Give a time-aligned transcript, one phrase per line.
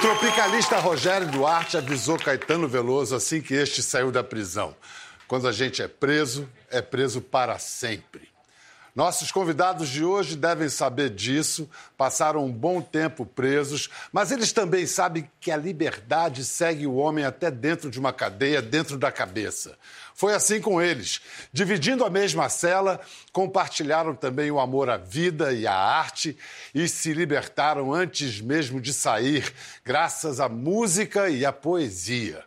[0.00, 4.74] tropicalista Rogério Duarte avisou Caetano Veloso assim que este saiu da prisão.
[5.28, 8.29] Quando a gente é preso, é preso para sempre.
[8.94, 14.84] Nossos convidados de hoje devem saber disso, passaram um bom tempo presos, mas eles também
[14.84, 19.78] sabem que a liberdade segue o homem até dentro de uma cadeia, dentro da cabeça.
[20.12, 21.20] Foi assim com eles.
[21.52, 23.00] Dividindo a mesma cela,
[23.32, 26.36] compartilharam também o amor à vida e à arte
[26.74, 29.54] e se libertaram antes mesmo de sair,
[29.84, 32.44] graças à música e à poesia.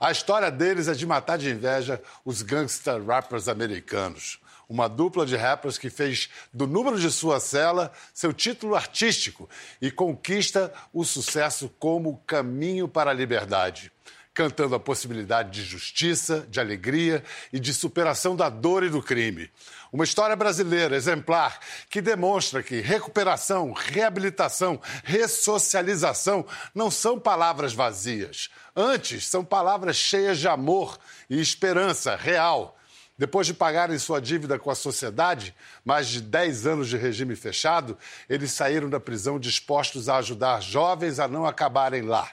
[0.00, 4.41] A história deles é de matar de inveja os gangster rappers americanos
[4.72, 9.48] uma dupla de rappers que fez do número de sua cela seu título artístico
[9.82, 13.92] e conquista o sucesso como caminho para a liberdade
[14.34, 17.22] cantando a possibilidade de justiça, de alegria
[17.52, 19.50] e de superação da dor e do crime.
[19.92, 28.48] Uma história brasileira exemplar que demonstra que recuperação, reabilitação, ressocialização não são palavras vazias.
[28.74, 30.98] Antes, são palavras cheias de amor
[31.28, 32.78] e esperança real.
[33.16, 37.96] Depois de pagarem sua dívida com a sociedade, mais de 10 anos de regime fechado,
[38.28, 42.30] eles saíram da prisão dispostos a ajudar jovens a não acabarem lá.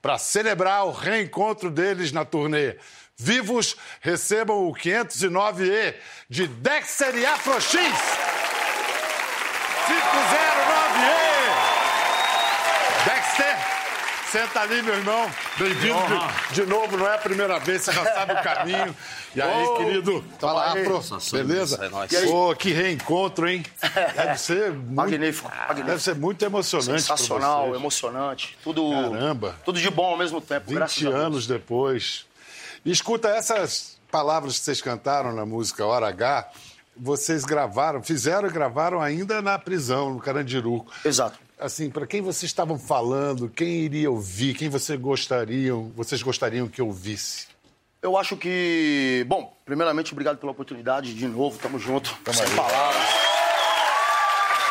[0.00, 2.76] Para celebrar o reencontro deles na turnê,
[3.16, 5.94] vivos recebam o 509E
[6.28, 7.72] de Dexter e Afrox.
[7.72, 10.49] 509
[14.30, 15.28] Senta ali, meu irmão.
[15.58, 15.98] Bem-vindo
[16.50, 18.96] de, de, novo, não é a primeira vez, você já sabe o caminho.
[19.34, 20.24] E aí, oh, querido?
[20.38, 20.84] Fala, aí.
[21.32, 21.80] Beleza?
[21.84, 22.26] É.
[22.26, 23.64] Pô, que reencontro, hein?
[24.14, 25.86] Deve ser muito, magnífico, magnífico.
[25.88, 27.02] Deve ser muito emocionante.
[27.02, 28.56] Sensacional, emocionante.
[28.62, 29.56] Tudo, Caramba.
[29.64, 32.24] Tudo de bom ao mesmo tempo, 20 anos depois.
[32.84, 36.48] E escuta, essas palavras que vocês cantaram na música Hora H,
[36.96, 40.86] vocês gravaram, fizeram e gravaram ainda na prisão, no Carandiru.
[41.04, 46.66] Exato assim, para quem vocês estavam falando, quem iria ouvir, quem você gostariam, vocês gostariam
[46.66, 47.48] que ouvisse?
[48.02, 52.56] Eu acho que, bom, primeiramente obrigado pela oportunidade de novo, tamo junto, tamo sem aí.
[52.56, 53.02] palavras.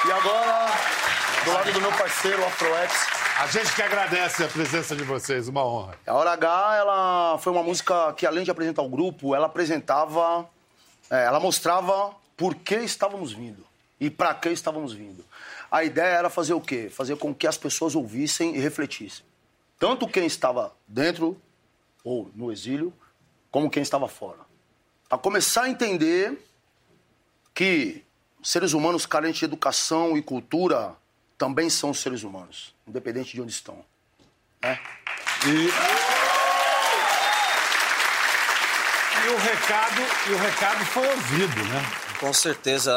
[0.07, 0.65] E agora,
[1.45, 3.07] do lado do meu parceiro Afroex,
[3.39, 5.95] a gente que agradece a presença de vocês, uma honra.
[6.07, 10.49] A Hora H, ela foi uma música que, além de apresentar o grupo, ela apresentava,
[11.09, 13.63] é, ela mostrava por que estávamos vindo
[13.99, 15.23] e para que estávamos vindo.
[15.71, 16.89] A ideia era fazer o quê?
[16.89, 19.25] Fazer com que as pessoas ouvissem e refletissem.
[19.77, 21.39] Tanto quem estava dentro
[22.03, 22.93] ou no exílio,
[23.51, 24.39] como quem estava fora.
[25.07, 26.37] Para começar a entender
[27.53, 28.03] que
[28.41, 30.95] seres humanos carentes de educação e cultura
[31.37, 33.83] também são seres humanos, independente de onde estão.
[34.61, 34.79] Né?
[35.45, 35.69] E...
[39.25, 42.08] e o recado, e o recado foi ouvido, né?
[42.19, 42.91] Com certeza.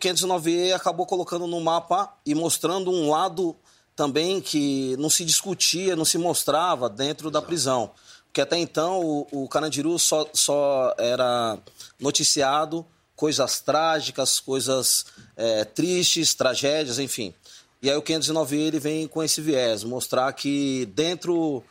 [0.00, 3.56] 509E acabou colocando no mapa e mostrando um lado
[3.96, 7.90] também que não se discutia, não se mostrava dentro da prisão.
[8.26, 11.58] Porque até então o, o só, só era
[11.98, 15.06] noticiado coisas trágicas, coisas
[15.36, 17.34] é, tristes, tragédias, enfim.
[17.82, 21.62] E aí o 509 ele vem com esse viés, mostrar que dentro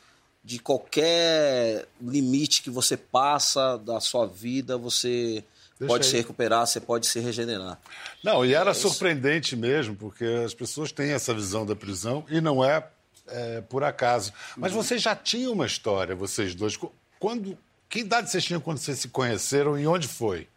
[0.44, 5.44] de qualquer limite que você passa da sua vida, você
[5.80, 6.12] Deixa pode aí.
[6.12, 7.80] se recuperar, você pode se regenerar.
[8.22, 12.42] Não, e era é surpreendente mesmo, porque as pessoas têm essa visão da prisão e
[12.42, 12.86] não é,
[13.28, 14.34] é por acaso.
[14.58, 14.84] Mas uhum.
[14.84, 16.78] vocês já tinham uma história, vocês dois.
[17.18, 17.58] Quando,
[17.88, 20.50] que idade vocês tinham quando vocês se conheceram e onde foi?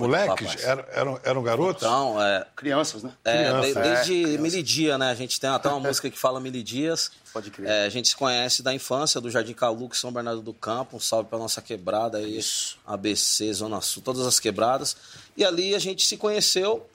[0.00, 0.64] Moleques?
[0.64, 1.82] Eram, eram, eram garotos?
[1.82, 2.46] Então, é...
[2.56, 3.12] Crianças, né?
[3.24, 5.10] É, Criança, desde é, Milidia, né?
[5.10, 7.10] A gente tem até uma música que fala Milidias.
[7.32, 7.68] Pode crer.
[7.68, 10.96] É, a gente se conhece da infância, do Jardim Calux, São Bernardo do Campo.
[10.96, 12.38] Um salve pra nossa quebrada aí.
[12.38, 12.78] Isso.
[12.86, 14.96] ABC, Zona Sul, todas as quebradas.
[15.36, 16.88] E ali a gente se conheceu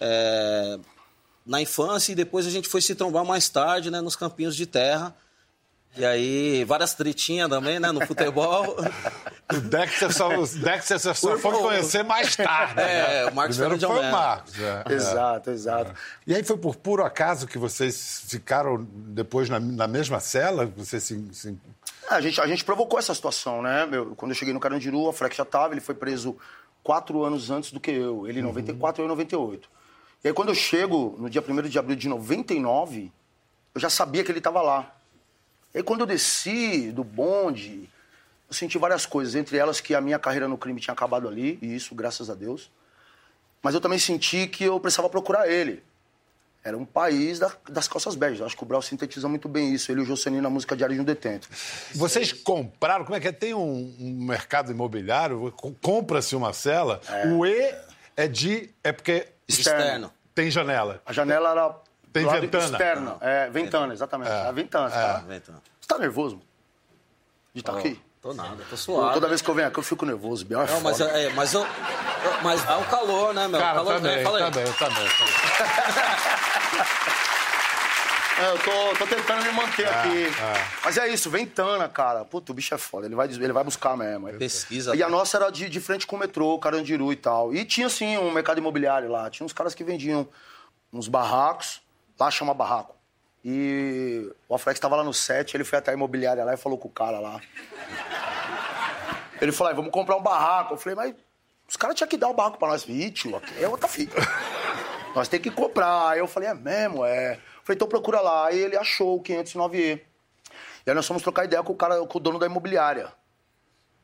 [0.00, 0.78] é,
[1.44, 4.00] na infância e depois a gente foi se trombar mais tarde, né?
[4.00, 5.14] Nos campinhos de terra.
[5.96, 8.76] E aí, várias tritinhas também, né, no futebol.
[9.52, 12.80] o Dexter só, o Dexter só foi conhecer mais tarde.
[12.80, 13.26] É, né?
[13.26, 14.54] o Marcos Primeiro foi o Marcos.
[14.58, 15.52] É, exato, é.
[15.52, 15.94] exato.
[16.26, 20.66] E aí foi por puro acaso que vocês ficaram depois na, na mesma cela?
[20.76, 21.58] Você se, se...
[22.08, 23.84] É, a, gente, a gente provocou essa situação, né?
[23.84, 26.36] Meu, quando eu cheguei no Carandiru, a Freck já estava, ele foi preso
[26.84, 28.28] quatro anos antes do que eu.
[28.28, 29.08] Ele em 94 uhum.
[29.08, 29.68] eu em 98.
[30.22, 33.10] E aí quando eu chego, no dia 1 de abril de 99,
[33.74, 34.99] eu já sabia que ele estava lá.
[35.74, 37.88] E aí, quando eu desci do bonde,
[38.48, 41.58] eu senti várias coisas, entre elas que a minha carreira no crime tinha acabado ali,
[41.62, 42.70] e isso, graças a Deus.
[43.62, 45.82] Mas eu também senti que eu precisava procurar ele.
[46.62, 48.42] Era um país da, das calças beijas.
[48.42, 49.90] Acho que o Brau sintetiza muito bem isso.
[49.90, 51.48] Ele e o Jocelyn na música Diário de um Detento.
[51.94, 53.32] Vocês compraram, como é que é?
[53.32, 57.00] Tem um, um mercado imobiliário, compra-se uma cela.
[57.08, 57.28] É.
[57.28, 57.74] O E
[58.14, 58.70] é de.
[58.84, 59.28] É porque.
[59.48, 60.12] Externo.
[60.34, 61.02] Tem janela.
[61.06, 61.74] A janela era
[62.12, 62.64] Tem do lado ventana?
[62.64, 63.18] externo.
[63.20, 64.30] É, ventana, exatamente.
[64.30, 64.46] É.
[64.48, 64.86] A ventana.
[64.88, 64.90] É.
[64.90, 65.62] tá, Ventana.
[65.80, 66.36] você tá nervoso?
[66.36, 66.48] mano?
[67.54, 68.00] De estar aqui?
[68.20, 69.14] Tô nada, tô suave.
[69.14, 70.44] Toda vez que eu venho aqui, eu fico nervoso.
[70.44, 71.10] Biel é Não, mas, foda.
[71.10, 71.66] é, mas, eu,
[72.42, 73.58] mas é o calor, né, meu?
[73.58, 74.22] Cara, calor, também, né?
[74.22, 74.50] Fala aí.
[74.52, 75.10] também, também, também.
[78.40, 80.24] É, eu tô, tô tentando me manter aqui.
[80.24, 80.66] é.
[80.82, 82.24] Mas é isso, ventana, cara.
[82.24, 83.04] Puta, o bicho é foda.
[83.04, 84.28] Ele vai, ele vai buscar mesmo.
[84.38, 84.96] Pesquisa.
[84.96, 87.54] E a nossa era de, de frente com o metrô, Carandiru e tal.
[87.54, 89.28] E tinha, sim, um mercado imobiliário lá.
[89.28, 90.26] Tinha uns caras que vendiam
[90.90, 91.82] uns barracos.
[92.20, 92.94] Lá chama barraco.
[93.42, 96.76] E o Aflex tava lá no set, ele foi até a imobiliária lá e falou
[96.76, 97.40] com o cara lá.
[99.40, 100.74] Ele falou, "Ah, vamos comprar um barraco.
[100.74, 101.14] Eu falei, mas
[101.66, 102.84] os caras tinham que dar o barraco pra nós.
[102.86, 104.14] Ih, tio, aqui é outra fita.
[105.16, 106.10] nós tem que comprar.
[106.10, 107.06] Aí eu falei, é mesmo?
[107.06, 107.32] É.
[107.36, 108.48] Eu falei, então procura lá.
[108.48, 110.02] Aí ele achou o 509E.
[110.86, 113.10] E aí nós fomos trocar ideia com o cara, com o dono da imobiliária.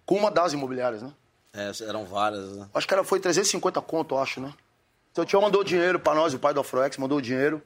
[0.07, 1.13] Com uma das imobiliárias, né?
[1.53, 2.67] É, eram várias, né?
[2.73, 4.55] Acho que era, foi 350 conto, eu acho, né?
[5.13, 7.63] Então o tio mandou dinheiro pra nós, o pai do Afroex mandou dinheiro.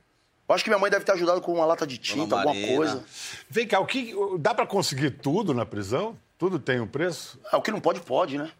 [0.50, 3.04] Eu acho que minha mãe deve ter ajudado com uma lata de tinta, alguma coisa.
[3.48, 6.18] Vem cá, o que, dá pra conseguir tudo na prisão?
[6.36, 7.38] Tudo tem um preço?
[7.52, 8.50] É, o que não pode, pode, né?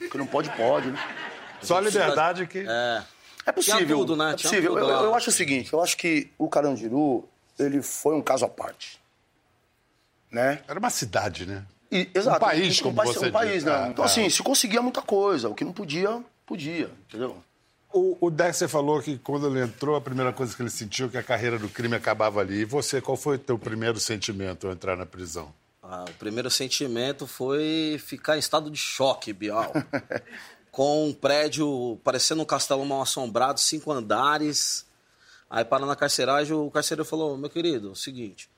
[0.00, 0.98] O que não pode, pode, né?
[1.60, 2.64] Só a liberdade que...
[2.66, 3.04] É.
[3.44, 3.98] É possível.
[3.98, 4.30] Tudo, né?
[4.30, 4.72] É possível.
[4.72, 7.28] tudo eu, eu acho o seguinte, eu acho que o Carandiru,
[7.58, 8.98] ele foi um caso à parte.
[10.30, 10.62] Né?
[10.66, 11.66] Era uma cidade, né?
[11.92, 12.38] E, exato.
[12.38, 13.64] Um país, um, como país- você um país, diz.
[13.64, 13.88] né?
[13.88, 14.06] É, então, é.
[14.06, 15.50] assim, se conseguia muita coisa.
[15.50, 17.36] O que não podia, podia, entendeu?
[17.94, 21.10] O, o Dexter falou que quando ele entrou, a primeira coisa que ele sentiu é
[21.10, 22.62] que a carreira do crime acabava ali.
[22.62, 25.54] E você, qual foi o teu primeiro sentimento ao entrar na prisão?
[25.80, 29.72] Ah, o primeiro sentimento foi ficar em estado de choque, Bial.
[30.72, 34.84] Com um prédio parecendo um castelo mal assombrado, cinco andares.
[35.48, 38.50] Aí para na carceragem, o carcereiro falou: Meu querido, é o seguinte,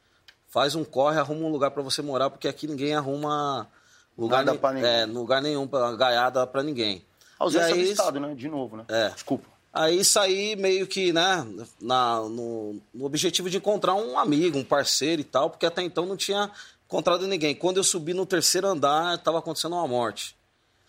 [0.49, 3.69] faz um corre, arruma um lugar para você morar, porque aqui ninguém arruma
[4.17, 4.91] lugar, Nada pra ninguém.
[4.91, 7.05] É, lugar nenhum, pra, gaiada para ninguém.
[7.39, 8.35] Ausência aí, do Estado, né?
[8.35, 8.85] De novo, né?
[8.89, 9.11] É.
[9.11, 9.49] Desculpa.
[9.73, 11.47] Aí saí meio que, né,
[11.81, 16.07] na, no, no objetivo de encontrar um amigo, um parceiro e tal, porque até então
[16.07, 16.51] não tinha
[16.87, 17.55] encontrado ninguém.
[17.55, 20.35] Quando eu subi no terceiro andar, estava acontecendo uma morte.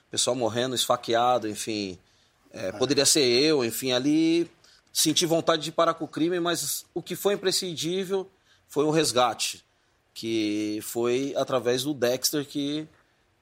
[0.09, 1.99] Pessoal morrendo, esfaqueado, enfim.
[2.49, 4.49] É, Poderia ser eu, enfim, ali
[4.93, 8.29] senti vontade de parar com o crime, mas o que foi imprescindível
[8.69, 9.63] foi o resgate,
[10.13, 12.87] que foi através do Dexter que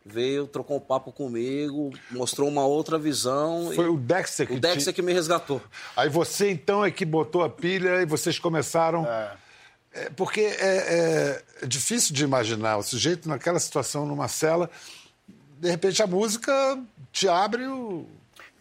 [0.06, 3.72] veio, trocou um papo comigo, mostrou uma outra visão.
[3.74, 5.60] Foi e- o Dexter que o Dexter te- que me resgatou.
[5.98, 9.06] Aí você, então, é que botou a pilha e vocês começaram...
[9.08, 14.70] É, porque é, é difícil de imaginar o sujeito naquela situação, numa cela.
[15.58, 16.78] De repente, a música
[17.14, 18.06] te abre o...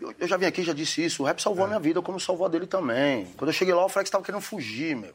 [0.01, 1.23] Eu, eu já vim aqui e já disse isso.
[1.23, 3.27] O rap salvou a minha vida, como salvou a dele também.
[3.37, 5.13] Quando eu cheguei lá, o Flex tava querendo fugir, meu.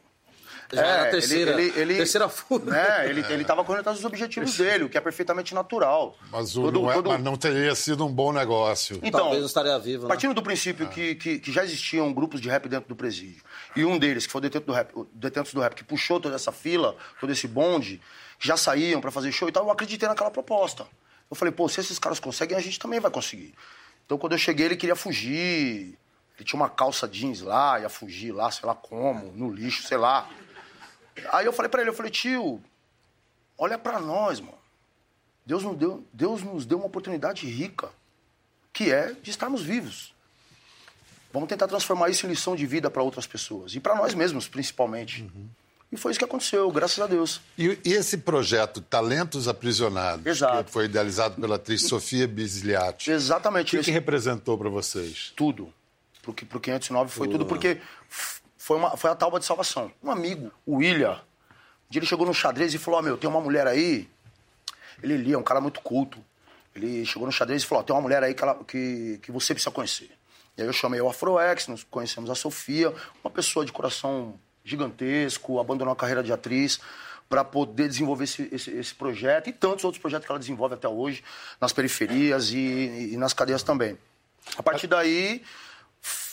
[0.72, 1.56] Já era a terceira-
[1.98, 2.72] terceira fuga.
[2.72, 3.10] Né?
[3.10, 6.16] Ele, ele tava correndo atrás dos objetivos dele, o que é perfeitamente natural.
[6.32, 9.00] Mas, o, Todo- não, é- todo- mas não teria sido um bom negócio.
[9.02, 10.08] Então, Talvez não estaria vivo, né?
[10.08, 13.42] partindo do princípio que, que, que já existiam grupos de rap dentro do presídio,
[13.76, 16.36] e um deles, que foi o detento do rap, detentos do rap, que puxou toda
[16.36, 18.00] essa fila, todo esse bonde,
[18.38, 20.86] que já saíam pra fazer show e tal, eu acreditei naquela proposta.
[21.30, 23.54] Eu falei, pô, se esses caras conseguem, a gente também vai conseguir.
[24.06, 25.96] Então, quando eu cheguei, ele queria fugir.
[26.38, 29.98] Ele tinha uma calça jeans lá, ia fugir lá, sei lá como, no lixo, sei
[29.98, 30.28] lá.
[31.32, 32.62] Aí eu falei pra ele, eu falei, tio,
[33.58, 34.58] olha pra nós, mano.
[35.46, 37.90] Deus nos deu, Deus nos deu uma oportunidade rica,
[38.72, 40.14] que é de estarmos vivos.
[41.34, 43.74] Vamos tentar transformar isso em lição de vida para outras pessoas.
[43.76, 45.30] E para nós mesmos, principalmente.
[45.92, 47.42] E foi isso que aconteceu, graças a Deus.
[47.58, 50.64] E, e esse projeto, Talentos Aprisionados, Exato.
[50.66, 53.86] que foi idealizado pela atriz Sofia Bisliati, o Exatamente que, isso.
[53.86, 55.34] que representou para vocês?
[55.36, 55.74] tudo.
[56.22, 57.80] Pro, que- pro 509 foi tudo, porque
[58.70, 59.92] foi, uma, foi a tábua de salvação.
[60.04, 63.28] Um amigo, o William, um dia ele chegou no xadrez e falou: Ó, meu, tem
[63.28, 64.08] uma mulher aí.
[65.02, 66.24] Ele lia, um cara muito culto.
[66.76, 69.32] Ele chegou no xadrez e falou: Ó, tem uma mulher aí que, ela- que, que
[69.32, 70.12] você precisa conhecer.
[70.56, 75.60] E aí eu chamei o Afroex, nós conhecemos a Sofia, uma pessoa de coração gigantesco,
[75.60, 76.80] abandonou a carreira de atriz
[77.28, 80.88] para poder desenvolver esse, esse, esse projeto e tantos outros projetos que ela desenvolve até
[80.88, 81.24] hoje,
[81.60, 83.98] nas periferias e, e nas cadeias também.
[84.58, 85.42] A partir daí,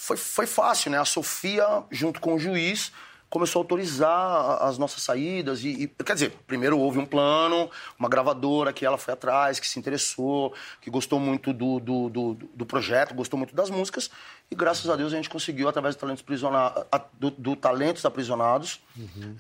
[0.07, 0.99] foi, foi fácil, né?
[0.99, 2.93] A Sofia, junto com o juiz,
[3.29, 5.65] começou a autorizar as nossas saídas.
[5.65, 9.67] E, e- quer dizer, primeiro houve um plano, uma gravadora que ela foi atrás, que
[9.69, 14.09] se interessou, que gostou muito do, do, do, do projeto, gostou muito das músicas.
[14.49, 18.05] E graças a Deus a gente conseguiu, através do Talentos, Prisona- a- do, do talentos
[18.05, 18.81] Aprisionados,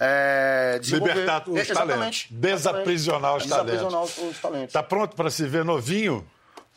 [0.00, 1.14] é, desenvolver...
[1.14, 2.26] Libertar os É, talentos.
[2.28, 4.68] Desaprisionar os Desaprisionar os, os talentos.
[4.70, 6.26] Está pronto para se ver novinho?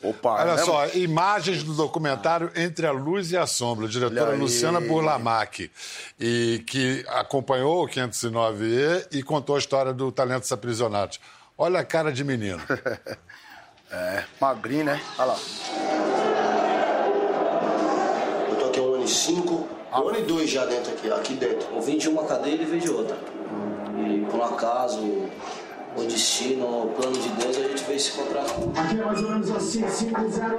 [0.02, 4.34] Opa, Olha é, só, imagens do documentário Entre a Luz e a Sombra, diretora.
[4.34, 5.70] Luciana Burlamac,
[6.18, 11.20] e que acompanhou o 509E e contou a história do Talentos Aprisionados.
[11.58, 12.60] Olha a cara de menino.
[13.92, 15.00] É, magrinho, né?
[15.18, 15.38] Olha lá.
[18.48, 19.68] Eu tô aqui um ano e cinco.
[19.92, 21.74] Um ano e dois já dentro aqui, aqui dentro.
[21.74, 23.18] Eu vim de uma cadeira e vim de outra.
[23.98, 25.28] E por um acaso,
[25.96, 28.44] o destino, o plano de Deus, a gente veio se encontrar.
[28.44, 30.56] Aqui é mais ou menos assim, 5 0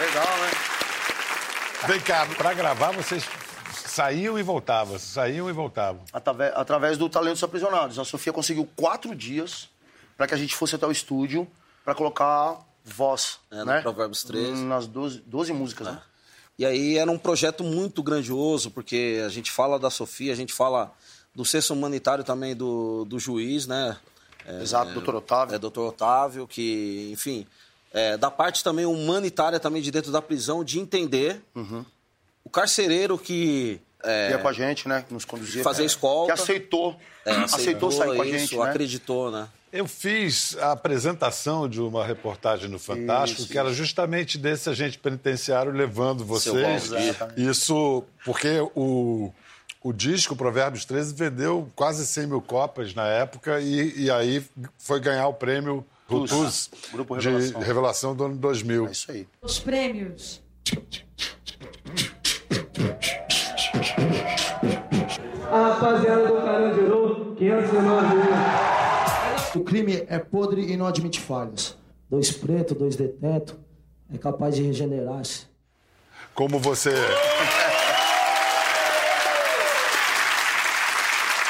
[0.00, 0.50] Legal, né?
[1.86, 3.24] Vem cá, Pra gravar, vocês
[3.72, 6.02] saíam e voltavam, saíam e voltavam.
[6.12, 7.98] Através, através do Talentos Aprisionados.
[7.98, 9.68] A Sofia conseguiu quatro dias
[10.16, 11.46] para que a gente fosse até o estúdio
[11.84, 13.80] para colocar voz, É, no né?
[13.80, 14.62] Provérbios 13.
[14.64, 16.00] Nas 12, 12 músicas, né?
[16.58, 20.52] E aí era um projeto muito grandioso, porque a gente fala da Sofia, a gente
[20.52, 20.92] fala
[21.34, 23.96] do senso humanitário também do, do juiz, né?
[24.46, 25.54] É, Exato, doutor Otávio.
[25.54, 27.46] É, doutor Otávio, que, enfim,
[27.92, 31.40] é, da parte também humanitária também de dentro da prisão, de entender
[32.44, 33.80] o carcereiro que...
[34.04, 35.04] É, Ia com a gente, né?
[35.10, 35.62] Nos conduzia.
[35.62, 36.34] Fazer escolta.
[36.34, 36.96] Que aceitou.
[37.24, 38.64] é, aceitou, sair com a isso, gente, né?
[38.64, 39.48] acreditou, né?
[39.72, 44.98] Eu fiz a apresentação de uma reportagem no Fantástico, Isso, que era justamente desse agente
[44.98, 46.88] penitenciário levando vocês.
[46.88, 47.38] Valdir.
[47.38, 49.32] Isso porque o,
[49.82, 54.44] o disco Provérbios 13 vendeu quase 100 mil cópias na época e, e aí
[54.76, 58.14] foi ganhar o prêmio Rutus Grupo de Revelação.
[58.14, 58.88] do ano 2000.
[58.88, 59.26] É isso aí.
[59.40, 60.42] Os prêmios.
[65.50, 68.21] A rapaziada do Carandiru, 509 O
[69.72, 71.74] crime é podre e não admite falhas.
[72.10, 73.54] Dois pretos, dois detentos,
[74.12, 75.46] é capaz de regenerar-se.
[76.34, 76.90] Como você.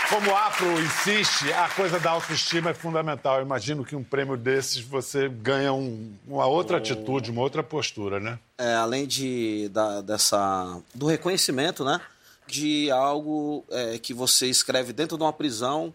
[0.08, 3.36] Como o Afro insiste, a coisa da autoestima é fundamental.
[3.38, 8.20] Eu imagino que um prêmio desses você ganha um- uma outra atitude, uma outra postura,
[8.20, 8.38] né?
[8.58, 12.00] É, além de, da, dessa, do reconhecimento, né?
[12.46, 15.92] De algo é, que você escreve dentro de uma prisão,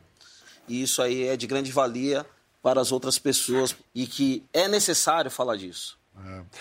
[0.67, 2.25] e isso aí é de grande valia
[2.61, 5.97] para as outras pessoas, e que é necessário falar disso.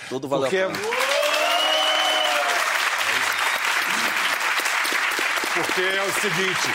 [0.08, 0.78] Tudo valeu Porque, a pena.
[5.54, 6.68] porque é o seguinte: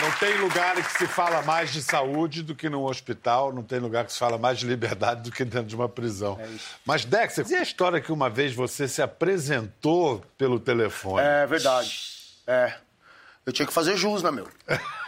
[0.00, 3.62] não tem lugar em que se fala mais de saúde do que num hospital, não
[3.62, 6.40] tem lugar que se fala mais de liberdade do que dentro de uma prisão.
[6.84, 11.22] Mas, Dexter, e a história que uma vez você se apresentou pelo telefone?
[11.26, 12.10] É verdade.
[12.46, 12.74] É.
[13.44, 14.48] Eu tinha que fazer jus, né, meu?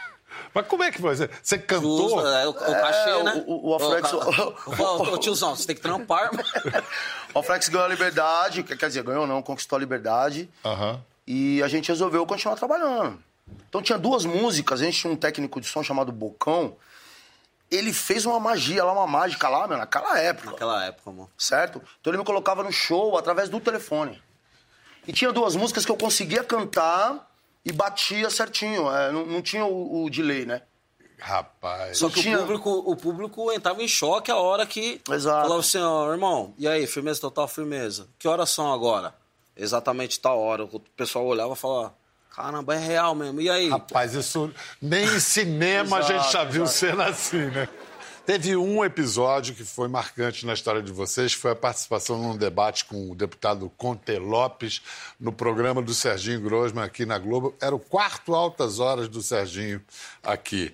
[0.55, 1.17] Mas como é que foi?
[1.17, 2.09] Você, você cantou?
[2.11, 3.45] Justo, é, o, o cachê, É, né?
[3.47, 6.31] o- o Aflex- Ô, tiozão, você tem que trampar.
[7.35, 10.49] O Flex ganhou a liberdade, quer dizer, ganhou não, conquistou a liberdade.
[10.65, 11.03] Aham.
[11.27, 13.19] E a gente resolveu continuar trabalhando.
[13.69, 16.77] Então tinha duas músicas, a gente tinha um técnico de som chamado Bocão.
[17.69, 20.53] Ele fez uma magia lá, uma mágica lá, meu, naquela época.
[20.53, 21.29] Naquela época, mano.
[21.37, 21.83] certo?
[22.01, 24.23] Então ele me colocava no show através do telefone.
[25.05, 27.29] E tinha duas músicas que eu conseguia cantar
[27.65, 28.91] e batia certinho.
[28.95, 30.63] é, não, não tinha o, o delay, né?
[31.19, 31.99] Rapaz.
[31.99, 35.43] Só que tinha- o, público, o público entrava em choque a hora que Exato.
[35.43, 38.09] falava assim, ó, irmão, e aí, firmeza total, firmeza.
[38.19, 39.15] Que horas são agora?
[39.57, 40.65] Exatamente tal hora.
[40.65, 41.95] O pessoal olhava e falava,
[42.35, 43.41] caramba, é real mesmo.
[43.41, 43.69] E aí?
[43.71, 44.53] Rapaz, isso
[44.83, 46.79] nem em cinema a gente já viu exato.
[46.79, 47.69] cena assim, né?
[48.27, 52.87] Teve um episódio que foi marcante na história de vocês, foi a participação num debate
[52.87, 54.81] com o deputado Conte Lopes
[55.21, 57.55] no programa do Serginho Grosman aqui na Globo.
[57.61, 59.79] Era o quarto Altas Horas do Serginho
[60.23, 60.73] aqui.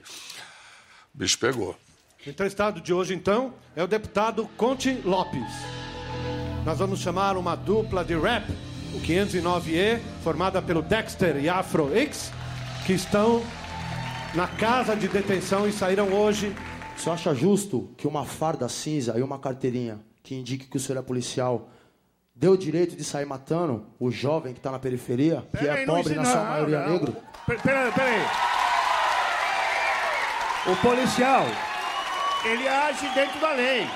[1.12, 1.76] O bicho pegou.
[2.24, 5.52] O entrevistado de hoje, então, é o deputado Conte Lopes.
[6.64, 8.48] Nós vamos chamar uma dupla de rap,
[8.94, 12.30] o 509E, formada pelo Dexter e Afro X,
[12.86, 13.42] que estão
[14.36, 16.54] na casa de detenção e saíram hoje.
[17.00, 20.80] O senhor acha justo que uma farda cinza e uma carteirinha que indique que o
[20.80, 21.70] senhor é policial
[22.34, 26.14] dê o direito de sair matando o jovem que está na periferia, que é pobre
[26.14, 26.92] na sua não, maioria não.
[26.92, 27.16] negro?
[27.46, 28.20] Peraí, peraí.
[30.66, 31.46] O policial,
[32.44, 33.86] ele age dentro da lei.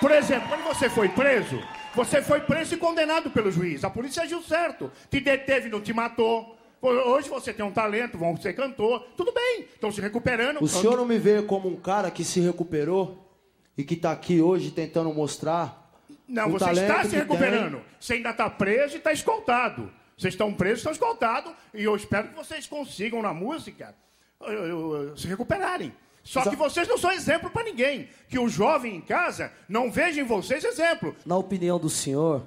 [0.00, 1.62] Por exemplo, quando você foi preso,
[1.94, 3.84] você foi preso e condenado pelo juiz.
[3.84, 4.90] A polícia agiu certo.
[5.10, 6.56] Te deteve, não te matou.
[6.82, 9.06] Hoje você tem um talento, vão ser cantor.
[9.16, 10.62] Tudo bem, estão se recuperando.
[10.62, 13.26] O senhor não me vê como um cara que se recuperou
[13.76, 15.92] e que está aqui hoje tentando mostrar
[16.26, 17.82] Não, o você está se recuperando.
[17.98, 19.90] Você ainda está preso e está escoltado.
[20.16, 21.52] Vocês estão presos e estão escoltados.
[21.74, 23.94] E eu espero que vocês consigam, na música,
[25.16, 25.92] se recuperarem.
[26.22, 28.08] Só que vocês não são exemplo para ninguém.
[28.28, 31.14] Que o jovem em casa não veja em vocês exemplo.
[31.24, 32.46] Na opinião do senhor,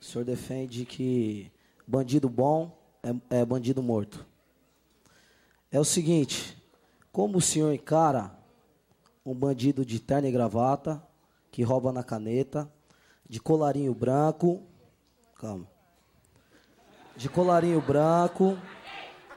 [0.00, 1.50] o senhor defende que
[1.86, 4.24] bandido bom é, é bandido morto.
[5.70, 6.56] É o seguinte,
[7.10, 8.36] como o senhor encara
[9.24, 11.02] um bandido de terno e gravata,
[11.50, 12.70] que rouba na caneta,
[13.28, 14.62] de colarinho branco,
[15.38, 15.66] calma,
[17.16, 18.58] de colarinho branco,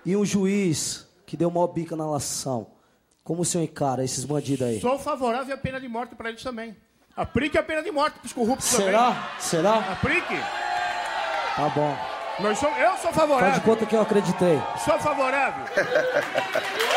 [0.06, 2.68] e um juiz que deu mó bica na lação.
[3.24, 4.80] Como o senhor encara esses bandidos aí?
[4.80, 6.76] Sou favorável à pena de morte para eles também.
[7.16, 9.14] Aplique a pena de morte pros corruptos Será?
[9.14, 9.40] também.
[9.40, 9.92] Será?
[9.94, 10.36] Aplique.
[11.56, 12.15] Tá bom.
[12.40, 13.62] Nós somos, eu sou Faz de favorável.
[13.62, 14.62] conta que eu acreditei.
[14.84, 15.66] Sou favorável.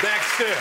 [0.00, 0.56] Dexter,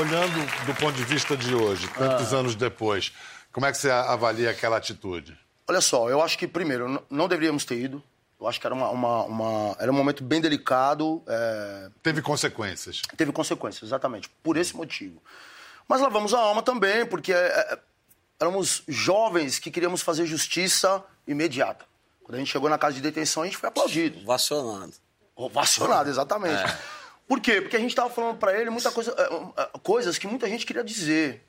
[0.00, 3.12] olhando do ponto de vista de hoje, tantos anos depois,
[3.52, 5.38] como é que você avalia aquela atitude?
[5.68, 8.02] Olha só, eu acho que, primeiro, não deveríamos ter ido.
[8.40, 11.22] Eu acho que era, uma, uma- uma- era um momento bem delicado.
[11.28, 13.02] é, Teve consequências.
[13.16, 15.22] teve consequências, exatamente, por esse motivo.
[15.86, 17.78] Mas lavamos a alma também, porque é, é,
[18.40, 21.84] éramos jovens que queríamos fazer justiça imediata.
[22.22, 24.24] Quando a gente chegou na casa de detenção, a gente foi aplaudido.
[24.24, 24.94] Vacionado.
[25.36, 26.62] Ovacionado, exatamente.
[27.28, 27.60] Por quê?
[27.60, 30.66] Porque a gente estava falando para ele muita coisa, é, é, coisas que muita gente
[30.66, 31.44] queria dizer.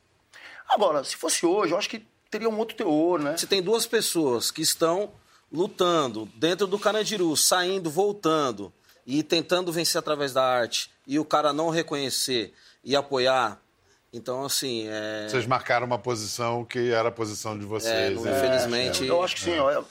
[0.68, 3.36] Agora, se fosse hoje, eu acho que teria um outro teor, né?
[3.38, 5.12] Se tem duas pessoas que estão
[5.52, 8.72] lutando dentro do Carandiru, saindo, voltando
[9.06, 13.60] e tentando vencer através da arte, e o cara não reconhecer e apoiar,
[14.14, 15.28] então assim, é...
[15.30, 18.16] Vocês marcaram uma posição que era a posição de é, vocês.
[18.16, 18.38] não- né?
[18.38, 19.58] infelizmente, Eu acho que sim.
[19.60, 19.84] ó,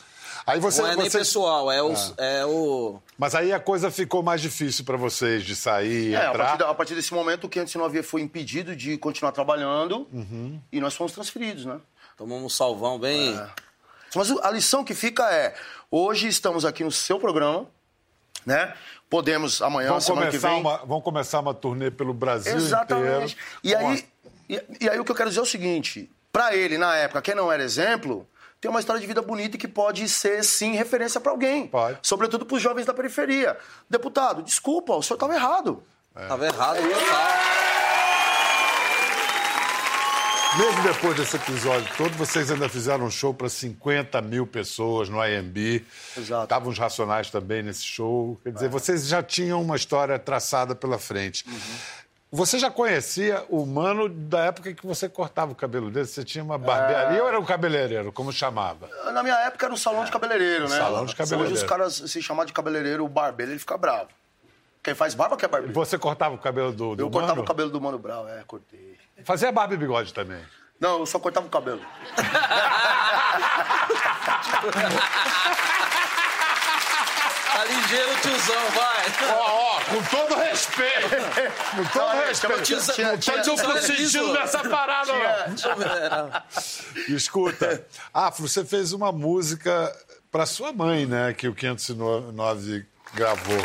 [0.46, 3.90] Aí você, não é nem você- pessoal, é o, é o Mas aí a coisa
[3.90, 6.44] ficou mais difícil para vocês de sair, É, a entrar.
[6.44, 10.58] partir, da- a partir desse momento, o 509 foi impedido de continuar trabalhando Uhum.
[10.72, 11.78] e nós fomos transferidos, né?
[12.16, 13.38] tomamos um salvão bem...
[14.14, 15.54] Mas a lição que fica é:
[15.90, 17.66] hoje estamos aqui no seu programa,
[18.44, 18.74] né?
[19.08, 20.60] Podemos amanhã, Vamos semana que começar, vem.
[20.60, 23.36] uma, vamos começar uma turnê pelo Brasil Exatamente.
[23.36, 23.36] inteiro.
[23.62, 24.04] E aí,
[24.54, 27.22] e, e aí o que eu quero dizer é o seguinte: pra ele, na época,
[27.22, 28.28] quem não era exemplo,
[28.60, 31.68] tem uma história de vida bonita e que pode ser, sim, referência pra alguém.
[31.68, 31.98] Pode.
[32.02, 33.56] Sobretudo pros jovens da periferia.
[33.88, 35.82] Deputado, desculpa, o senhor estava errado.
[36.14, 37.70] Tava errado, total.
[40.58, 45.24] Mesmo depois desse episódio todo, vocês ainda fizeram um show para 50 mil pessoas no
[45.24, 45.86] IMB.
[46.18, 46.42] Exato.
[46.42, 48.38] Estavam os Racionais também nesse show.
[48.42, 51.44] Quer dizer, vocês já tinham uma história traçada pela frente.
[52.32, 56.06] Você já conhecia o Mano da época que você cortava o cabelo dele?
[56.06, 58.88] Você tinha uma barbearia ou era um cabeleireiro, como chamava?
[59.12, 60.76] Na minha época era um salão de cabeleireiro, né?
[60.78, 61.52] Salão de cabeleireiro.
[61.54, 64.08] Hoje os caras se chamar de cabeleireiro, o barbeiro, ele fica bravo.
[64.80, 65.74] Quem faz barba que é barbeiro.
[65.74, 67.42] Você cortava o cabelo do, do Eu cortava Mano?
[67.42, 68.96] o cabelo do Mano Brown, é, cortei.
[69.24, 70.40] Fazia barba e bigode também.
[70.78, 71.80] Não, eu só cortava o cabelo.
[77.52, 78.79] Tá ligeiro, tiozão, vai.
[79.28, 81.10] Ó, ó, com todo respeito.
[81.76, 82.62] Com todo é, respeito.
[82.62, 87.14] tinha- tinha- não tinha- tô sentido nessa parada, não.
[87.14, 89.94] Escuta, Afro, você fez uma música
[90.30, 91.32] para sua mãe, né?
[91.32, 93.64] Que o 509 gravou.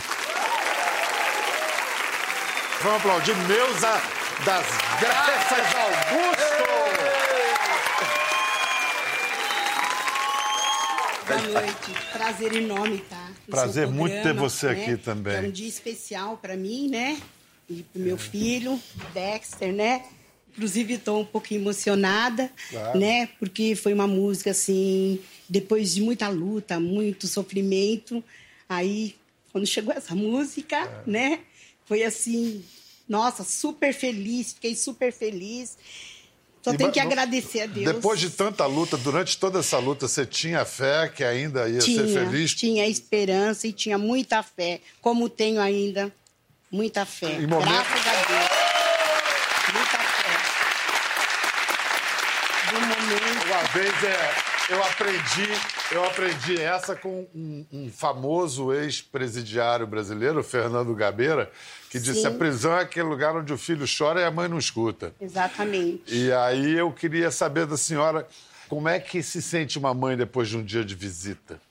[2.81, 4.01] Vamos aplaudir Neuza
[4.45, 4.65] das
[4.99, 6.55] Graças Augusto!
[11.27, 11.91] Boa noite.
[12.13, 13.24] Prazer enorme estar.
[13.49, 15.35] Prazer muito ter você aqui também.
[15.35, 17.19] É um dia especial para mim, né?
[17.69, 18.79] E pro meu filho,
[19.13, 20.05] Dexter, né?
[20.51, 22.99] Inclusive estou um pouquinho emocionada, Claro.
[22.99, 23.27] né?
[23.39, 28.23] Porque foi uma música assim, depois de muita luta, muito sofrimento,
[28.69, 29.15] aí
[29.51, 31.01] quando chegou essa música, É.
[31.09, 31.39] né?
[31.85, 32.63] Foi assim,
[33.07, 35.77] nossa, super feliz, fiquei super feliz.
[36.65, 37.85] Só E tenho ba- que agradecer a Deus.
[37.93, 42.07] Depois de tanta luta, durante toda essa luta, você tinha fé que ainda ia tinha,
[42.07, 42.55] ser feliz?
[42.55, 46.11] tinha esperança e tinha muita fé, como tenho ainda
[46.71, 47.33] muita fé.
[47.33, 48.49] Em momento- Graças a Deus.
[49.75, 50.33] Muita fé.
[52.71, 53.45] Do momento.
[53.45, 54.33] Uma vez é,
[54.69, 55.47] eu aprendi,
[55.91, 61.51] eu aprendi essa com um, um famoso ex-presidiário brasileiro, Fernando Gabeira,
[61.89, 62.27] que disse: Sim.
[62.27, 65.13] a prisão é aquele lugar onde o filho chora e a mãe não escuta.
[65.21, 66.03] Exatamente.
[66.13, 68.27] E aí eu queria saber da senhora
[68.67, 71.61] como é que se sente uma mãe depois de um dia de visita.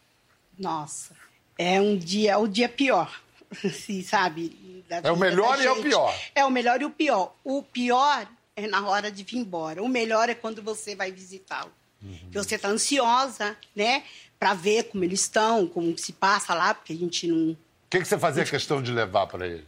[0.56, 1.14] Nossa,
[1.58, 3.20] é um dia, é o dia pior.
[3.64, 4.84] Assim, sabe?
[4.88, 6.14] É o melhor e é o pior.
[6.34, 7.34] É o melhor e o pior.
[7.42, 9.82] O pior é na hora de vir embora.
[9.82, 11.72] O melhor é quando você vai visitá-lo.
[12.04, 12.30] Uhum.
[12.30, 14.04] Que você está ansiosa, né?
[14.38, 17.52] Para ver como eles estão, como se passa lá, porque a gente não.
[17.52, 17.56] O
[17.88, 19.64] que, que você fazia questão de levar para ele?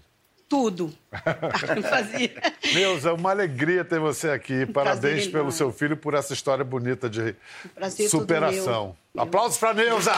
[0.49, 0.92] Tudo.
[1.88, 2.35] Fazia.
[2.72, 4.66] Neuza, uma alegria ter você aqui.
[4.66, 7.35] Parabéns pelo seu filho por essa história bonita de
[7.77, 8.96] é superação.
[9.14, 9.22] meu.
[9.25, 10.12] Aplausos para Neuza!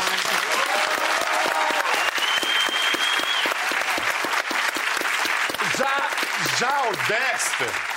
[5.78, 6.10] Já,
[6.58, 7.87] já o Dexter,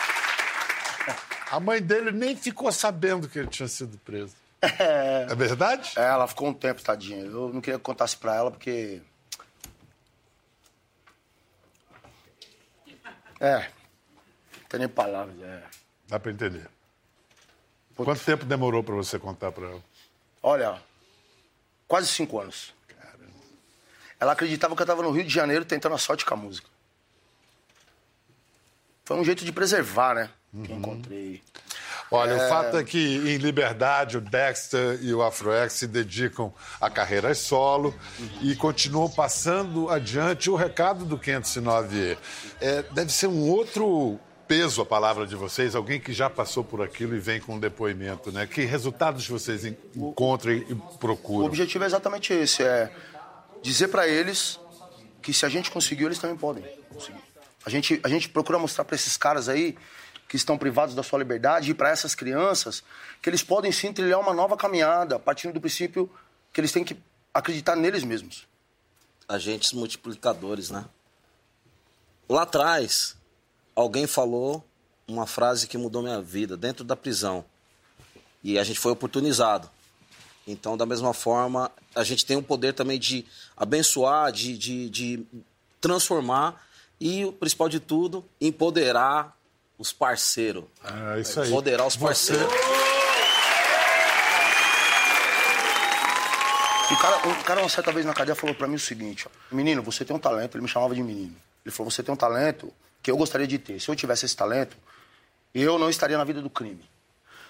[1.52, 4.34] a mãe dele nem ficou sabendo que ele tinha sido preso.
[4.62, 5.92] É verdade?
[5.98, 7.26] É, ela ficou um tempo, tadinha.
[7.26, 9.02] Eu não queria que contasse pra ela, porque.
[13.40, 13.58] É.
[13.60, 15.36] Não tem nem palavras.
[15.42, 15.64] É.
[16.08, 16.70] Dá para entender.
[17.96, 19.84] Quanto tempo demorou para você contar para ela?
[20.42, 20.82] Olha,
[21.88, 22.74] quase cinco anos.
[24.20, 26.70] Ela acreditava que eu estava no Rio de Janeiro tentando a sorte com a música.
[29.04, 30.30] foi um jeito de preservar, né?
[30.66, 31.42] Que encontrei.
[32.10, 36.90] Olha, o fato é que em Liberdade o Dexter e o Afroex se dedicam a
[36.90, 37.96] carreiras solo
[38.42, 42.18] e continuam passando adiante o recado do 509E.
[42.60, 46.82] É, deve ser um outro peso a palavra de vocês, alguém que já passou por
[46.82, 48.46] aquilo e vem com um depoimento, né?
[48.46, 51.46] Que resultados vocês en- encontram e O procuram?
[51.46, 52.92] objetivo é exatamente esse, é
[53.62, 54.60] dizer pra eles
[55.22, 57.22] que se a gente conseguiu, eles também podem conseguir.
[57.66, 59.78] A gente, a gente procura mostrar pra esses caras aí
[60.32, 62.82] que estão privados da sua liberdade e pra essas crianças
[63.22, 66.10] que eles podem sim trilhar uma nova caminhada, partindo do princípio
[66.54, 66.96] que eles têm que
[67.34, 68.48] acreditar neles mesmos.
[69.28, 70.86] agentes multiplicadores, né?
[72.30, 73.18] Lá atrás,
[73.76, 74.64] alguém falou
[75.06, 77.44] uma frase que mudou minha vida dentro da prisão.
[78.42, 79.70] E a gente foi oportunizado.
[80.48, 83.26] Então, da mesma forma, a gente tem o poder também de
[83.58, 85.26] abençoar, de, de, de
[85.82, 86.66] transformar
[87.02, 89.38] e, o principal de tudo, empoderar
[89.82, 90.64] os parceiros.
[91.16, 91.48] É isso aí.
[91.50, 92.46] Empoderar os parceiros.
[96.92, 99.56] Um cara, um cara uma certa vez na cadeia falou pra mim o seguinte, ó,
[99.56, 101.36] menino, você tem um talento, ele me chamava de menino.
[101.66, 103.80] Ele falou, você tem um talento que eu gostaria de ter.
[103.80, 104.78] Se eu tivesse esse talento,
[105.54, 106.88] eu não estaria na vida do crime.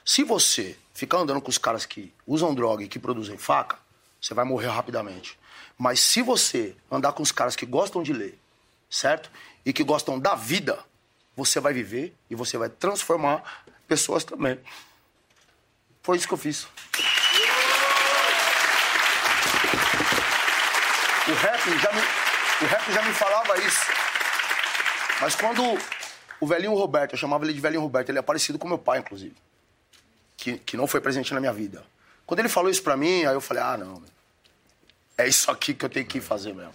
[0.05, 3.77] Se você ficar andando com os caras que usam droga e que produzem faca,
[4.21, 5.37] você vai morrer rapidamente.
[5.77, 8.39] Mas se você andar com os caras que gostam de ler,
[8.89, 9.29] certo?
[9.65, 10.79] E que gostam da vida,
[11.45, 14.59] você vai viver e você vai transformar pessoas também.
[16.03, 16.67] Foi isso que eu fiz.
[21.27, 22.01] O rap já me,
[22.61, 23.85] o rap já me falava isso.
[25.21, 25.61] Mas quando
[26.39, 28.99] o velhinho Roberto, eu chamava ele de velhinho Roberto, ele é parecido com meu pai,
[28.99, 29.35] inclusive.
[30.37, 31.83] Que, que não foi presente na minha vida.
[32.25, 34.01] Quando ele falou isso pra mim, aí eu falei, ah, não.
[35.17, 36.73] É isso aqui que eu tenho que fazer mesmo.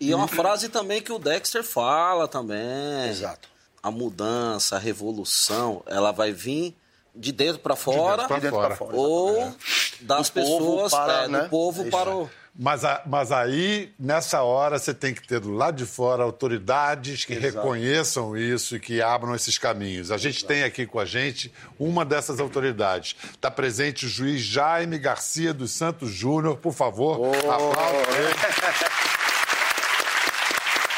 [0.00, 3.08] E é uma frase também que o Dexter fala também.
[3.08, 3.51] Exato.
[3.82, 6.76] A mudança, a revolução, ela vai vir
[7.14, 8.76] de dentro para fora, pra De dentro fora.
[8.76, 8.96] fora.
[8.96, 9.54] ou
[10.00, 11.40] das Do povo pessoas, para, é, né?
[11.42, 12.30] do povo É isso para o...
[12.54, 17.24] Mas, a- mas aí, nessa hora, você tem que ter do lado de fora autoridades
[17.24, 20.10] que reconheçam isso e que abram esses caminhos.
[20.10, 23.16] A gente tem aqui com a gente uma dessas autoridades.
[23.32, 26.58] Está presente o juiz Jaime Garcia dos Santos Júnior.
[26.58, 27.78] Por favor, aplauda
[28.18, 28.34] ele.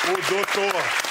[0.04, 1.03] O doutor.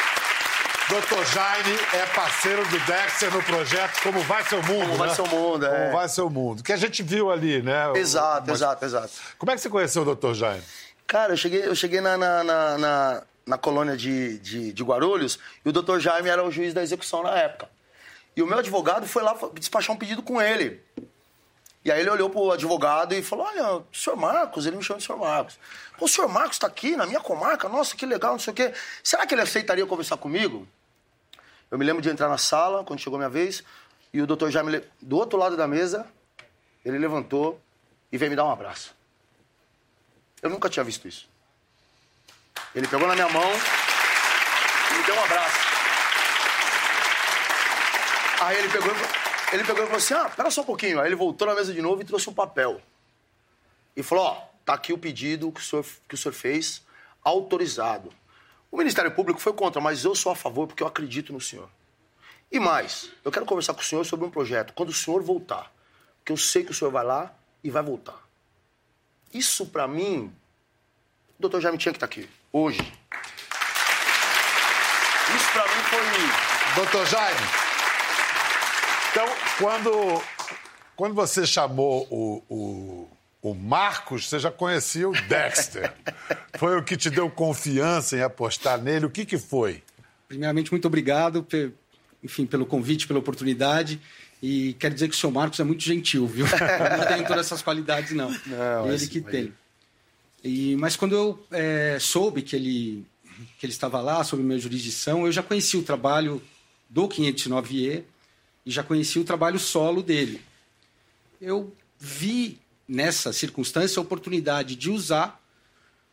[0.89, 4.85] Doutor Jaime é parceiro do Dexter no projeto Como Vai Seu Mundo.
[4.85, 5.15] Como Vai né?
[5.15, 5.69] Seu Mundo, é.
[5.85, 6.63] Como Vai Seu Mundo.
[6.63, 7.91] Que a gente viu ali, né?
[7.95, 9.11] Exato, Mas- exato, exato.
[9.37, 10.63] Como é que você conheceu o doutor Jaime?
[11.07, 15.37] Cara, eu cheguei, eu cheguei na, na, na, na- na colônia de, de, de Guarulhos
[15.65, 17.67] e o doutor Jaime era o juiz da execução na época.
[18.35, 20.81] E o meu advogado foi lá despachar um pedido com ele.
[21.85, 25.05] E aí ele olhou pro advogado e falou: Olha, senhor Marcos, ele me chama de
[25.05, 25.59] senhor Marcos.
[25.97, 28.55] Pô, o senhor Marcos tá aqui na minha comarca, nossa, que legal, não sei o
[28.55, 28.73] quê.
[29.03, 30.67] Será que ele aceitaria conversar comigo?
[31.69, 33.63] Eu me lembro de entrar na sala, quando chegou a minha vez,
[34.13, 36.05] e o doutor Jaime, le- do outro lado da mesa,
[36.85, 37.59] ele levantou
[38.11, 38.95] e veio me dar um abraço.
[40.41, 41.27] Eu nunca tinha visto isso.
[42.75, 43.43] Ele pegou na minha mão
[44.91, 45.57] e me deu um abraço.
[48.41, 49.22] Aí ele pegou, e-
[49.53, 50.99] ele pegou e falou assim: Ah, pera só um pouquinho.
[50.99, 52.81] Aí ele voltou na mesa de novo e trouxe um papel.
[53.95, 56.81] E falou: Ó, tá aqui o pedido que o senhor, que o senhor fez,
[57.23, 58.11] autorizado.
[58.71, 61.69] O Ministério Público foi contra, mas eu sou a favor porque eu acredito no senhor.
[62.51, 64.73] E mais, eu quero conversar com o senhor sobre um projeto.
[64.73, 65.71] Quando o senhor voltar,
[66.19, 67.31] porque eu sei que o senhor vai lá
[67.63, 68.19] e vai voltar.
[69.33, 70.33] Isso pra mim,
[71.37, 72.79] o doutor Jaime tinha que estar aqui, hoje.
[75.35, 76.75] Isso pra mim foi.
[76.75, 77.62] Doutor Jaime,
[79.13, 79.27] então,
[79.59, 80.23] quando,
[80.95, 83.09] quando você chamou o, o,
[83.43, 85.93] o Marcos, você já conhecia o Dexter.
[86.57, 89.05] foi o que te deu confiança em apostar nele?
[89.05, 89.83] O que, que foi?
[90.27, 91.45] Primeiramente, muito obrigado,
[92.23, 94.01] enfim, pelo convite, pela oportunidade.
[94.41, 96.47] E quero dizer que o senhor Marcos é muito gentil, viu?
[96.97, 98.31] Não tem todas essas qualidades, não.
[98.47, 99.53] Não, ele mas- que tem.
[100.43, 103.05] E, mas quando eu eh, soube que ele,
[103.59, 106.41] que ele estava lá, sob minha jurisdição, eu já conhecia o trabalho
[106.89, 108.03] do 509E
[108.65, 110.41] e já conhecia o trabalho solo dele.
[111.41, 115.41] Eu vi nessa circunstância a oportunidade de usar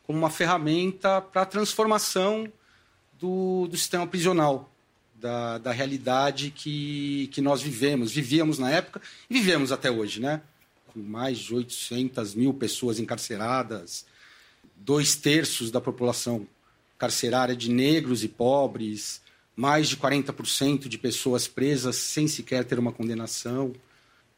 [0.05, 2.51] como uma ferramenta para a transformação
[3.19, 4.71] do, do sistema prisional,
[5.15, 10.41] da, da realidade que, que nós vivemos, vivíamos na época e vivemos até hoje, né?
[10.93, 14.07] Com mais de 800 mil pessoas encarceradas,
[14.75, 16.47] dois terços da população
[16.99, 19.21] carcerária de negros e pobres,
[19.61, 23.75] mais de 40% de pessoas presas sem sequer ter uma condenação.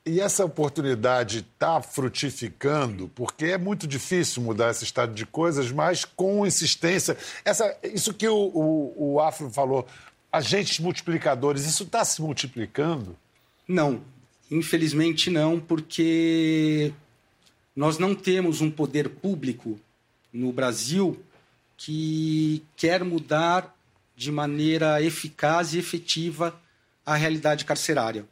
[0.05, 6.05] E essa oportunidade está frutificando, porque é muito difícil mudar esse estado de coisas, mas
[6.05, 7.17] com insistência.
[7.45, 9.87] Essa, isso que o, o, o Afro falou,
[10.33, 13.17] agentes multiplicadores, isso está se multiplicando?
[13.69, 14.03] Não,
[14.51, 16.93] infelizmente não, porque
[17.77, 19.79] nós não temos um poder público
[20.33, 21.17] no Brasil
[21.77, 23.73] que quer mudar
[24.15, 26.59] de maneira eficaz e efetiva
[27.05, 28.27] a realidade carcerária.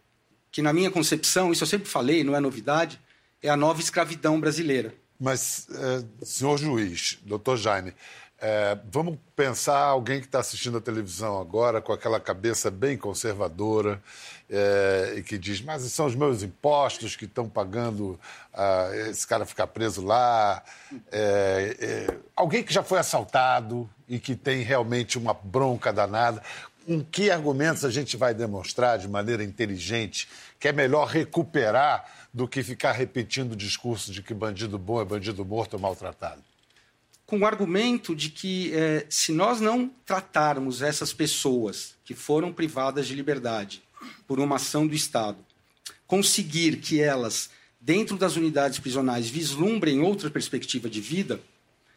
[0.50, 3.00] Que, na minha concepção, isso eu sempre falei, não é novidade,
[3.42, 4.94] é a nova escravidão brasileira.
[5.18, 7.94] Mas, é, senhor juiz, doutor Jaime,
[8.42, 14.03] é, vamos pensar alguém que está assistindo a televisão agora com aquela cabeça bem conservadora
[14.48, 18.18] é, e que diz: Mas são os meus impostos que estão pagando
[19.09, 20.62] esse cara ficar preso lá.
[21.12, 26.42] É, é, alguém que já foi assaltado e que tem realmente uma bronca danada.
[26.87, 30.26] Com que argumentos a gente vai demonstrar de maneira inteligente
[30.59, 35.05] que é melhor recuperar do que ficar repetindo o discurso de que bandido bom é
[35.05, 36.49] bandido morto ou maltratado?
[37.30, 43.06] Com o argumento de que é, se nós não tratarmos essas pessoas que foram privadas
[43.06, 43.84] de liberdade
[44.26, 45.38] por uma ação do Estado,
[46.08, 47.48] conseguir que elas,
[47.80, 51.40] dentro das unidades prisionais, vislumbrem outra perspectiva de vida,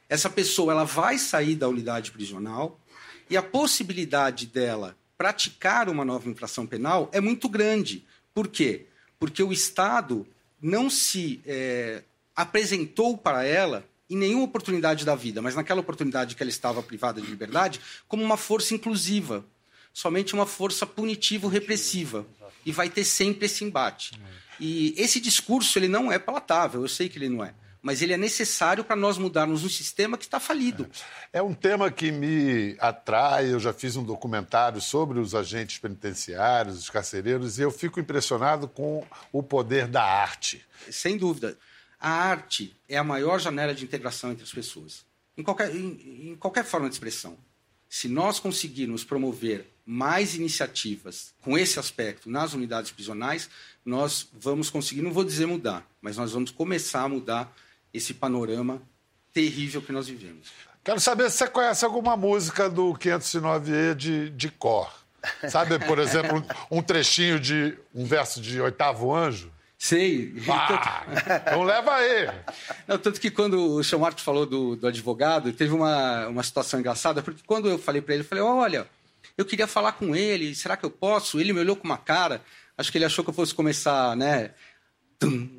[0.08, 2.80] essa pessoa ela vai sair da unidade prisional
[3.28, 8.06] e a possibilidade dela praticar uma nova infração penal é muito grande.
[8.36, 8.86] Por quê?
[9.17, 10.28] Porque o Estado
[10.62, 12.04] não se é,
[12.36, 17.19] apresentou para ela em nenhuma oportunidade da vida, mas naquela oportunidade que ela estava privada
[17.19, 19.45] de liberdade, como uma força inclusiva,
[19.91, 22.26] somente uma força punitivo-repressiva.
[22.65, 24.17] E vai ter sempre esse embate.
[24.58, 28.13] E esse discurso ele não é palatável, eu sei que ele não é mas ele
[28.13, 30.89] é necessário para nós mudarmos um sistema que está falido.
[31.34, 31.39] É.
[31.39, 33.52] é um tema que me atrai.
[33.52, 38.69] Eu já fiz um documentário sobre os agentes penitenciários, os carcereiros, e eu fico impressionado
[38.69, 40.65] com o poder da arte.
[40.89, 41.58] Sem dúvida.
[42.04, 45.06] A arte é a maior janela de integração entre as pessoas,
[45.38, 47.38] em qualquer, em, em qualquer forma de expressão.
[47.88, 53.50] Se nós conseguirmos promover mais iniciativas com esse aspecto nas unidades prisionais,
[53.86, 57.56] nós vamos conseguir, não vou dizer mudar, mas nós vamos começar a mudar
[57.94, 58.82] esse panorama
[59.32, 60.50] terrível que nós vivemos.
[60.84, 64.92] Quero saber se você conhece alguma música do 509E de, de cor.
[65.50, 69.53] Sabe, por exemplo, um, trechinho de um verso de Oitavo Anjo?
[69.84, 70.34] Sei.
[70.50, 71.04] Ah,
[71.46, 72.30] então leva aí.
[72.88, 74.00] Não, tanto que quando o Sr.
[74.00, 78.13] Marcos falou do, do, advogado, teve uma, uma situação engraçada, porque quando eu falei para
[78.13, 78.88] ele, eu falei, olha,
[79.38, 81.38] eu queria falar com ele, será que eu posso?
[81.38, 82.41] Ele me olhou com uma cara,
[82.78, 84.52] acho que ele achou que eu fosse começar, né?
[85.19, 85.50] Tum,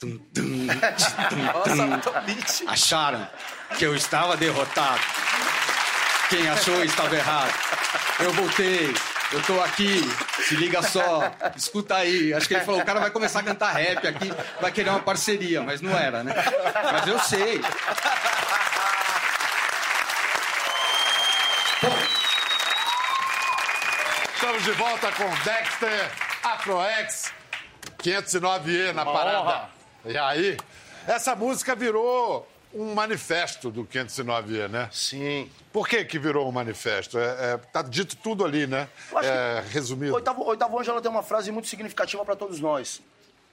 [0.00, 0.66] Tum, tum,
[1.52, 3.28] Nossa, Acharam
[3.76, 5.02] que eu estava derrotado.
[6.30, 7.52] Quem achou estava errado.
[8.20, 8.94] Eu voltei.
[9.30, 10.00] Eu tô aqui,
[10.42, 12.32] se liga só, escuta aí.
[12.32, 15.00] Acho que ele falou, o cara vai começar a cantar rap aqui, vai querer uma
[15.00, 16.34] parceria, mas não era, né?
[16.92, 17.60] Mas eu sei.
[24.34, 26.10] Estamos de volta com Dexter,
[26.42, 27.30] AfroX,
[27.98, 29.68] 509E na parada.
[30.06, 30.56] E aí,
[31.06, 34.88] essa música virou um manifesto do 509E, né?
[34.92, 35.50] Sim.
[35.72, 37.18] Por que que virou um manifesto?
[37.18, 38.88] É, é, tá dito tudo ali, né?
[39.22, 40.14] É, resumido.
[40.14, 43.00] Oitavo, Oitavo Anjo, ela tem uma frase muito significativa para todos nós.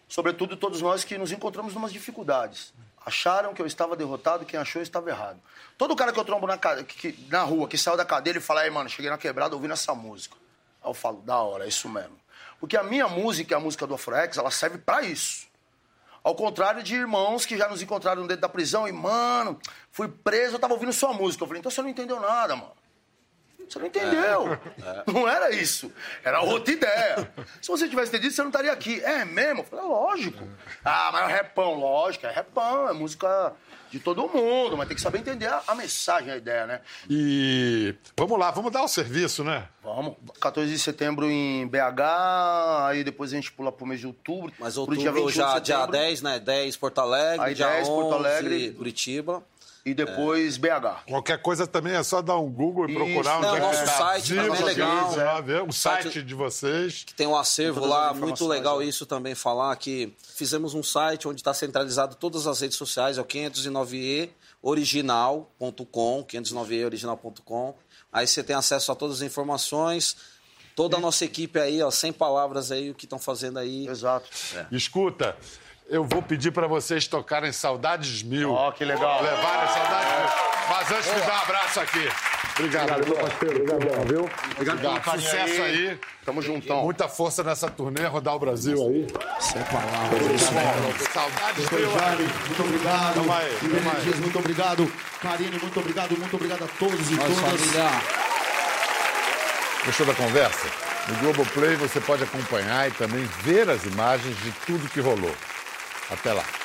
[0.07, 2.73] Sobretudo todos nós que nos encontramos em umas dificuldades.
[3.05, 5.39] Acharam que eu estava derrotado, quem achou estava errado.
[5.77, 8.61] Todo cara que eu trombo na, que, na rua, que saiu da cadeira e fala,
[8.61, 10.35] aí, mano, cheguei na quebrada ouvindo essa música.
[10.83, 12.17] Aí eu falo, da hora, é isso mesmo.
[12.59, 15.45] Porque a minha música, a música do Afroex, ela serve para isso.
[16.25, 19.59] Ao contrário de irmãos que já nos encontraram dentro da prisão e, mano,
[19.91, 21.43] fui preso, eu tava ouvindo sua música.
[21.43, 22.71] Eu falei, então você não entendeu nada, mano.
[23.69, 24.53] Você não entendeu.
[24.53, 25.03] É, é.
[25.13, 25.91] Não era isso.
[26.23, 27.31] Era outra ideia.
[27.61, 28.99] Se você tivesse entendido, você não estaria aqui.
[29.03, 29.61] É mesmo?
[29.61, 30.47] Eu falei, é lógico.
[30.83, 33.53] Ah, mas é repão, lógico, é repão, é música
[33.95, 36.81] de todo mundo, mas tem que saber entender a, a, mensagem, a ideia, né?
[37.09, 39.69] E vamos lá, vamos dar o serviço, né?
[39.81, 40.15] Vamos.
[40.41, 44.51] 14 de setembro em BH, aí depois a gente pula pro mês de outubro.
[44.59, 46.39] Mas outubro dia já dia 10, né?
[46.39, 49.43] 10 Porto Alegre, aí dia 10 11, Porto Alegre, Curitiba
[49.85, 50.59] e depois é.
[50.59, 51.03] BH.
[51.07, 53.47] Qualquer coisa também é só dar um Google e procurar Isso.
[53.47, 55.21] onde Não, é nosso site Viva, também é legal.
[55.21, 55.41] É.
[55.43, 57.03] Ver, o site, site de vocês.
[57.03, 58.85] Que tem um acervo lá, muito legal né?
[58.85, 63.21] isso também falar que fizemos um site onde está centralizado todas as redes sociais, é
[63.21, 64.29] o 509e
[64.61, 67.75] original.com, 509e original.com.
[68.11, 70.17] Aí você tem acesso a todas as informações.
[70.75, 73.87] Toda a nossa equipe aí, ó, sem palavras aí, o que estão fazendo aí.
[73.87, 74.29] Exato.
[74.55, 74.65] É.
[74.75, 75.37] Escuta,
[75.87, 78.51] eu vou pedir para vocês tocarem Saudades Mil.
[78.51, 79.21] Ó, oh, que legal.
[79.21, 80.55] Levarem Saudades Mil.
[80.69, 82.09] Mas antes, me dá um abraço aqui.
[82.57, 83.73] Obrigado, Obrigado meu parceiro.
[83.73, 84.29] Obrigado, viu?
[84.51, 85.89] Obrigado pelo Sucesso aí.
[85.89, 85.99] aí.
[86.25, 86.83] Tamo juntão.
[86.83, 89.07] Muita força nessa turnê, rodar o Brasil aí.
[89.39, 90.41] Sem palavras.
[91.13, 91.89] Saudades Mil.
[92.47, 93.13] Muito obrigado.
[93.13, 93.57] Tamo aí.
[93.59, 94.21] Tamo aí.
[94.21, 94.91] muito obrigado.
[95.21, 96.17] Karine, muito obrigado.
[96.17, 97.37] Muito obrigado a todos e todas.
[97.37, 97.89] Família.
[99.85, 100.67] Gostou da conversa?
[101.09, 105.35] No Globoplay você pode acompanhar e também ver as imagens de tudo que rolou.
[106.09, 106.64] Até lá.